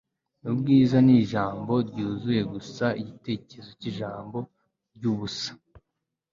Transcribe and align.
Ubwiza 0.51 0.97
nijambo 1.07 1.73
ryuzuye 1.89 2.41
gusa 2.53 2.85
igitekerezo 3.01 3.71
cyijambo 3.79 4.37
ryubusa 4.95 5.51